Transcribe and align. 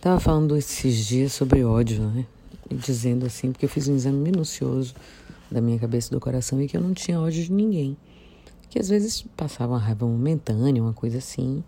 Tava 0.00 0.18
falando 0.18 0.56
esses 0.56 1.04
dias 1.04 1.34
sobre 1.34 1.62
ódio, 1.62 2.02
né? 2.02 2.24
E 2.70 2.74
dizendo 2.74 3.26
assim, 3.26 3.52
porque 3.52 3.66
eu 3.66 3.68
fiz 3.68 3.86
um 3.86 3.94
exame 3.94 4.18
minucioso 4.18 4.94
da 5.50 5.60
minha 5.60 5.78
cabeça 5.78 6.08
e 6.08 6.12
do 6.12 6.18
coração 6.20 6.58
e 6.62 6.66
que 6.66 6.74
eu 6.74 6.80
não 6.80 6.94
tinha 6.94 7.20
ódio 7.20 7.44
de 7.44 7.52
ninguém. 7.52 7.98
Que 8.70 8.78
às 8.78 8.88
vezes 8.88 9.26
passava 9.36 9.74
uma 9.74 9.78
raiva 9.78 10.06
momentânea, 10.06 10.82
uma 10.82 10.94
coisa 10.94 11.18
assim, 11.18 11.62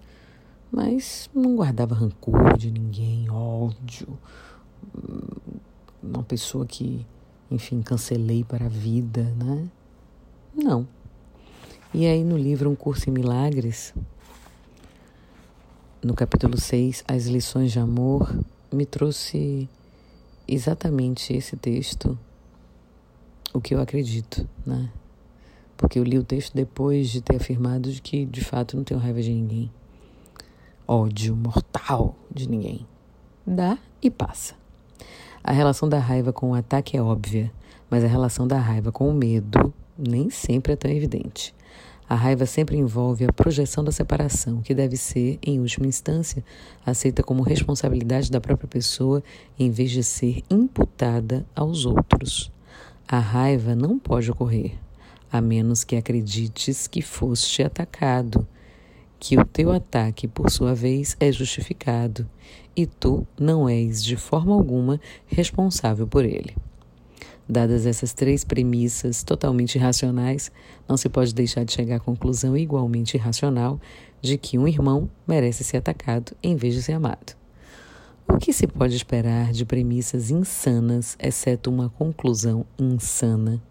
mas 0.70 1.28
não 1.34 1.56
guardava 1.56 1.94
rancor 1.94 2.56
de 2.56 2.70
ninguém, 2.70 3.28
ódio. 3.28 4.18
Uma 6.02 6.22
pessoa 6.22 6.64
que, 6.64 7.04
enfim, 7.50 7.82
cancelei 7.82 8.44
para 8.44 8.64
a 8.64 8.70
vida, 8.70 9.24
né? 9.36 9.68
Não. 10.54 10.88
E 11.92 12.06
aí 12.06 12.24
no 12.24 12.38
livro 12.38 12.70
Um 12.70 12.74
Curso 12.74 13.10
em 13.10 13.12
Milagres, 13.12 13.92
no 16.02 16.14
capítulo 16.14 16.58
6, 16.58 17.04
As 17.06 17.26
Lições 17.26 17.70
de 17.70 17.78
Amor, 17.78 18.36
me 18.72 18.84
trouxe 18.84 19.68
exatamente 20.48 21.32
esse 21.32 21.56
texto, 21.56 22.18
o 23.54 23.60
que 23.60 23.72
eu 23.72 23.80
acredito, 23.80 24.48
né? 24.66 24.90
Porque 25.76 26.00
eu 26.00 26.04
li 26.04 26.18
o 26.18 26.24
texto 26.24 26.54
depois 26.54 27.08
de 27.08 27.20
ter 27.20 27.36
afirmado 27.36 27.92
de 27.92 28.02
que 28.02 28.26
de 28.26 28.42
fato 28.42 28.76
não 28.76 28.82
tenho 28.82 28.98
raiva 28.98 29.22
de 29.22 29.30
ninguém. 29.30 29.70
Ódio 30.88 31.36
mortal 31.36 32.16
de 32.28 32.48
ninguém. 32.48 32.84
Dá 33.46 33.78
e 34.02 34.10
passa. 34.10 34.56
A 35.44 35.52
relação 35.52 35.88
da 35.88 36.00
raiva 36.00 36.32
com 36.32 36.50
o 36.50 36.54
ataque 36.54 36.96
é 36.96 37.02
óbvia, 37.02 37.52
mas 37.88 38.02
a 38.02 38.08
relação 38.08 38.46
da 38.46 38.58
raiva 38.58 38.90
com 38.90 39.08
o 39.08 39.14
medo 39.14 39.72
nem 39.96 40.30
sempre 40.30 40.72
é 40.72 40.76
tão 40.76 40.90
evidente. 40.90 41.54
A 42.12 42.14
raiva 42.14 42.44
sempre 42.44 42.76
envolve 42.76 43.24
a 43.24 43.32
projeção 43.32 43.82
da 43.82 43.90
separação, 43.90 44.60
que 44.60 44.74
deve 44.74 44.98
ser, 44.98 45.38
em 45.42 45.58
última 45.58 45.86
instância, 45.86 46.44
aceita 46.84 47.22
como 47.22 47.42
responsabilidade 47.42 48.30
da 48.30 48.38
própria 48.38 48.68
pessoa 48.68 49.24
em 49.58 49.70
vez 49.70 49.90
de 49.90 50.04
ser 50.04 50.42
imputada 50.50 51.46
aos 51.56 51.86
outros. 51.86 52.52
A 53.08 53.18
raiva 53.18 53.74
não 53.74 53.98
pode 53.98 54.30
ocorrer, 54.30 54.72
a 55.32 55.40
menos 55.40 55.84
que 55.84 55.96
acredites 55.96 56.86
que 56.86 57.00
foste 57.00 57.62
atacado, 57.62 58.46
que 59.18 59.38
o 59.38 59.44
teu 59.46 59.72
ataque, 59.72 60.28
por 60.28 60.50
sua 60.50 60.74
vez, 60.74 61.16
é 61.18 61.32
justificado 61.32 62.28
e 62.76 62.84
tu 62.84 63.26
não 63.40 63.66
és 63.66 64.04
de 64.04 64.16
forma 64.16 64.52
alguma 64.52 65.00
responsável 65.26 66.06
por 66.06 66.26
ele. 66.26 66.54
Dadas 67.52 67.84
essas 67.84 68.14
três 68.14 68.44
premissas 68.44 69.22
totalmente 69.22 69.74
irracionais, 69.74 70.50
não 70.88 70.96
se 70.96 71.06
pode 71.10 71.34
deixar 71.34 71.66
de 71.66 71.72
chegar 71.74 71.96
à 71.96 72.00
conclusão 72.00 72.56
igualmente 72.56 73.14
irracional 73.18 73.78
de 74.22 74.38
que 74.38 74.56
um 74.56 74.66
irmão 74.66 75.06
merece 75.28 75.62
ser 75.62 75.76
atacado 75.76 76.34
em 76.42 76.56
vez 76.56 76.72
de 76.72 76.82
ser 76.82 76.94
amado. 76.94 77.36
O 78.26 78.38
que 78.38 78.54
se 78.54 78.66
pode 78.66 78.96
esperar 78.96 79.52
de 79.52 79.66
premissas 79.66 80.30
insanas, 80.30 81.14
exceto 81.20 81.68
uma 81.68 81.90
conclusão 81.90 82.64
insana? 82.78 83.62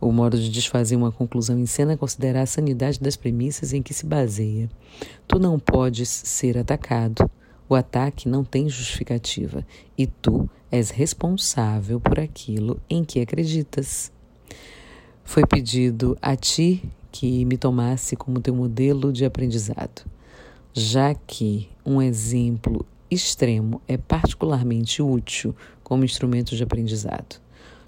O 0.00 0.10
modo 0.10 0.38
de 0.38 0.48
desfazer 0.48 0.96
uma 0.96 1.12
conclusão 1.12 1.58
insana 1.58 1.92
é 1.92 1.96
considerar 1.98 2.40
a 2.40 2.46
sanidade 2.46 2.98
das 2.98 3.16
premissas 3.16 3.74
em 3.74 3.82
que 3.82 3.92
se 3.92 4.06
baseia. 4.06 4.70
Tu 5.28 5.38
não 5.38 5.58
podes 5.58 6.08
ser 6.08 6.56
atacado. 6.56 7.30
O 7.70 7.76
ataque 7.76 8.28
não 8.28 8.42
tem 8.42 8.68
justificativa 8.68 9.64
e 9.96 10.04
tu 10.04 10.50
és 10.72 10.90
responsável 10.90 12.00
por 12.00 12.18
aquilo 12.18 12.80
em 12.90 13.04
que 13.04 13.20
acreditas. 13.20 14.10
Foi 15.22 15.46
pedido 15.46 16.18
a 16.20 16.34
ti 16.34 16.82
que 17.12 17.44
me 17.44 17.56
tomasse 17.56 18.16
como 18.16 18.40
teu 18.40 18.56
modelo 18.56 19.12
de 19.12 19.24
aprendizado, 19.24 20.04
já 20.74 21.14
que 21.14 21.68
um 21.86 22.02
exemplo 22.02 22.84
extremo 23.08 23.80
é 23.86 23.96
particularmente 23.96 25.00
útil 25.00 25.54
como 25.84 26.04
instrumento 26.04 26.56
de 26.56 26.64
aprendizado. 26.64 27.40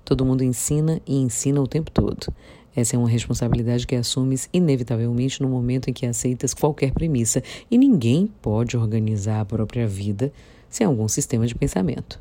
Todo 0.04 0.24
mundo 0.24 0.44
ensina 0.44 1.02
e 1.04 1.16
ensina 1.16 1.60
o 1.60 1.66
tempo 1.66 1.90
todo. 1.90 2.32
Essa 2.74 2.96
é 2.96 2.98
uma 2.98 3.08
responsabilidade 3.08 3.86
que 3.86 3.94
assumes 3.94 4.48
inevitavelmente 4.52 5.42
no 5.42 5.48
momento 5.48 5.88
em 5.88 5.92
que 5.92 6.06
aceitas 6.06 6.54
qualquer 6.54 6.92
premissa, 6.92 7.42
e 7.70 7.76
ninguém 7.76 8.26
pode 8.40 8.76
organizar 8.76 9.40
a 9.40 9.44
própria 9.44 9.86
vida 9.86 10.32
sem 10.70 10.86
algum 10.86 11.06
sistema 11.06 11.46
de 11.46 11.54
pensamento. 11.54 12.20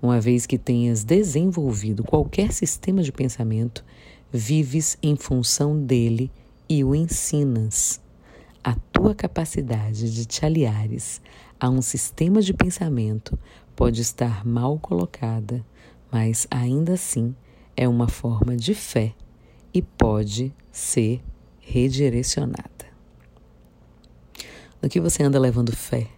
Uma 0.00 0.20
vez 0.20 0.46
que 0.46 0.58
tenhas 0.58 1.02
desenvolvido 1.02 2.04
qualquer 2.04 2.52
sistema 2.52 3.02
de 3.02 3.10
pensamento, 3.10 3.84
vives 4.32 4.96
em 5.02 5.16
função 5.16 5.76
dele 5.82 6.30
e 6.68 6.84
o 6.84 6.94
ensinas. 6.94 8.00
A 8.62 8.76
tua 8.92 9.14
capacidade 9.14 10.12
de 10.12 10.24
te 10.24 10.44
aliares 10.44 11.20
a 11.58 11.68
um 11.68 11.82
sistema 11.82 12.40
de 12.40 12.54
pensamento 12.54 13.36
pode 13.74 14.02
estar 14.02 14.46
mal 14.46 14.78
colocada, 14.78 15.64
mas 16.12 16.46
ainda 16.50 16.92
assim 16.92 17.34
é 17.76 17.88
uma 17.88 18.06
forma 18.06 18.54
de 18.54 18.74
fé 18.74 19.14
e 19.72 19.82
pode 19.82 20.54
ser 20.70 21.22
redirecionada. 21.60 22.86
No 24.82 24.88
que 24.88 25.00
você 25.00 25.22
anda 25.22 25.38
levando 25.38 25.74
fé? 25.74 26.08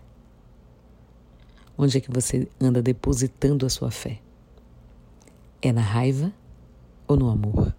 Onde 1.76 1.98
é 1.98 2.00
que 2.00 2.10
você 2.10 2.48
anda 2.60 2.80
depositando 2.80 3.66
a 3.66 3.70
sua 3.70 3.90
fé? 3.90 4.20
É 5.60 5.72
na 5.72 5.80
raiva 5.80 6.32
ou 7.06 7.16
no 7.16 7.28
amor? 7.28 7.74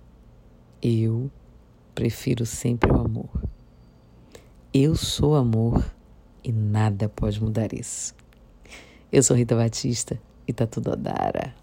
Eu 0.81 1.31
prefiro 1.95 2.45
sempre 2.45 2.91
o 2.91 2.99
amor. 2.99 3.43
Eu 4.73 4.95
sou 4.95 5.35
amor 5.35 5.85
e 6.43 6.51
nada 6.51 7.07
pode 7.07 7.41
mudar 7.41 7.73
isso. 7.73 8.13
Eu 9.11 9.23
sou 9.23 9.37
Rita 9.37 9.55
Batista 9.55 10.19
e 10.47 10.51
tá 10.51 10.67
tudo 10.67 10.91
a 10.91 10.95
dar. 10.95 11.62